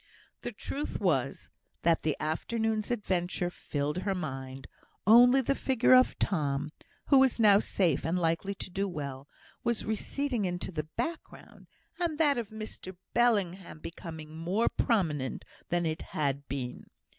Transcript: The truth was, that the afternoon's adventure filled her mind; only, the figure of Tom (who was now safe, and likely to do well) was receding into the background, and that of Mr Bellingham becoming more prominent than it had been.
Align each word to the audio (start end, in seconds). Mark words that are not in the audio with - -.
The 0.41 0.51
truth 0.51 0.99
was, 0.99 1.51
that 1.83 2.01
the 2.01 2.17
afternoon's 2.19 2.89
adventure 2.89 3.51
filled 3.51 3.99
her 3.99 4.15
mind; 4.15 4.65
only, 5.05 5.41
the 5.41 5.53
figure 5.53 5.93
of 5.93 6.17
Tom 6.17 6.71
(who 7.09 7.19
was 7.19 7.39
now 7.39 7.59
safe, 7.59 8.03
and 8.03 8.17
likely 8.17 8.55
to 8.55 8.71
do 8.71 8.87
well) 8.89 9.27
was 9.63 9.85
receding 9.85 10.45
into 10.45 10.71
the 10.71 10.87
background, 10.97 11.67
and 11.99 12.17
that 12.17 12.39
of 12.39 12.49
Mr 12.49 12.97
Bellingham 13.13 13.77
becoming 13.77 14.35
more 14.35 14.69
prominent 14.69 15.45
than 15.69 15.85
it 15.85 16.01
had 16.01 16.47
been. 16.47 16.87